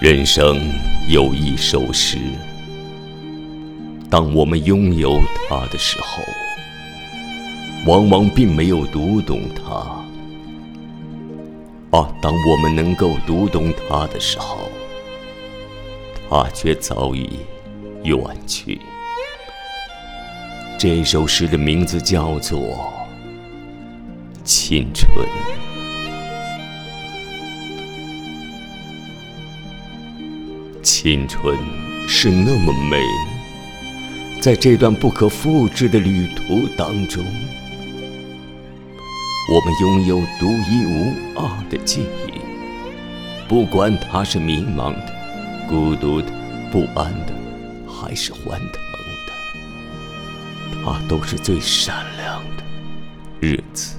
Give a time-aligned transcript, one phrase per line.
[0.00, 0.60] 人生
[1.08, 2.18] 有一首诗，
[4.08, 6.22] 当我们拥有它的时候，
[7.84, 9.74] 往往并没有读懂它；
[11.90, 14.70] 啊，当我们能够读懂它的时候，
[16.30, 17.40] 它却早已
[18.04, 18.80] 远去。
[20.78, 22.60] 这首诗的名字叫做
[24.44, 25.10] 《青春》。
[30.82, 31.58] 青春
[32.06, 33.02] 是那么美，
[34.40, 37.24] 在这段不可复制的旅途当中，
[39.50, 42.38] 我们拥有独一无二的记忆。
[43.48, 45.12] 不管它是迷茫的、
[45.68, 46.30] 孤独的、
[46.70, 47.34] 不安的，
[47.86, 48.72] 还是欢腾
[49.26, 49.32] 的，
[50.84, 52.62] 它都是最闪亮的
[53.40, 53.97] 日子。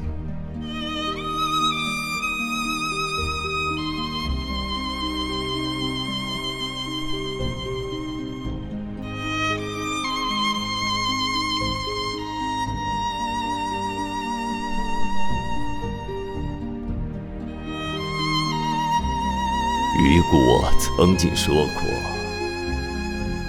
[20.00, 21.84] 雨果曾经说过：“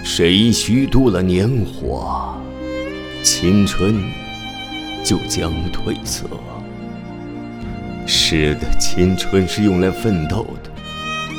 [0.02, 2.36] 谁虚度了年华，
[3.22, 4.02] 青春
[5.04, 6.26] 就将褪色。”
[8.04, 10.70] 是的，青春是用来奋斗的，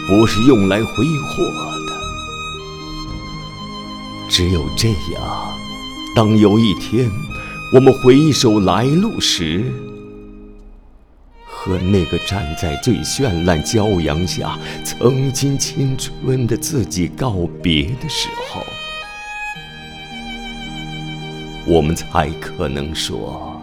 [0.08, 1.44] 不是用来挥霍
[1.88, 1.92] 的。
[4.30, 5.53] 只有这样，
[6.16, 7.12] 当有一天
[7.73, 9.66] 我们回首来路时，
[11.64, 18.66] 和那个站在最绚烂骄阳下、曾经青春的自己告别的时候，
[21.68, 23.62] 我们才可能说：“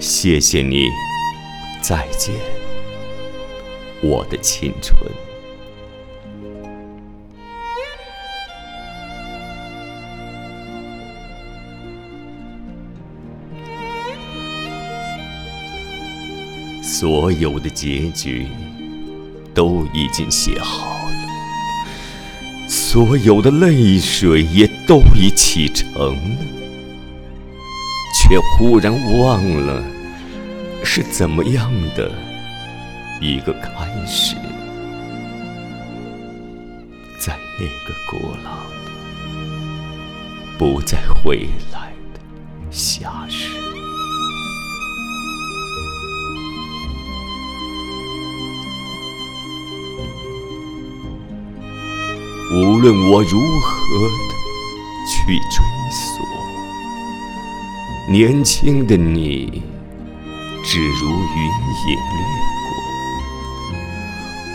[0.00, 0.88] 谢谢你，
[1.80, 2.34] 再见，
[4.02, 4.98] 我的青春。”
[16.82, 18.48] 所有的结局
[19.54, 26.44] 都已经写好了，所有的泪水也都已启程了，
[28.12, 29.80] 却忽然忘了
[30.82, 32.10] 是怎么样的
[33.20, 33.70] 一个开
[34.04, 34.34] 始，
[37.20, 38.76] 在那个古老的、
[40.58, 42.20] 不再回来的
[42.72, 43.61] 夏日。
[52.54, 54.34] 无论我如何的
[55.08, 56.22] 去追索，
[58.10, 59.62] 年轻的你，
[60.62, 61.16] 只如云
[61.88, 62.20] 影掠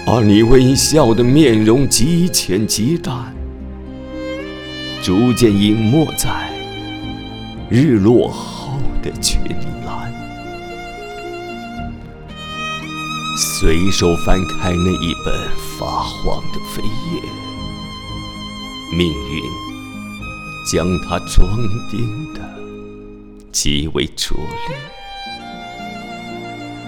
[0.06, 3.36] 过，而你微笑的面容极浅极淡，
[5.02, 6.52] 逐渐隐没在
[7.68, 9.42] 日落后的群
[9.84, 10.14] 岚。
[13.36, 15.50] 随手翻开那一本
[15.80, 17.24] 发黄的扉页。
[18.92, 19.44] 命运
[20.66, 21.58] 将它装
[21.92, 22.42] 订的
[23.52, 24.38] 极为拙
[24.68, 24.78] 劣，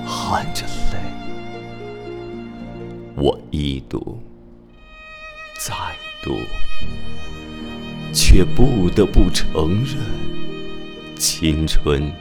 [0.06, 1.00] 含着泪，
[3.16, 4.18] 我一读
[5.60, 5.76] 再
[6.24, 6.38] 读，
[8.14, 9.98] 却不得不承认，
[11.18, 12.12] 青春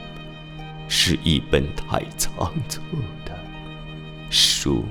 [0.87, 2.81] 是一本太仓促
[3.25, 3.33] 的
[4.29, 4.83] 书。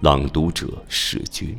[0.00, 1.56] 朗读者：世君。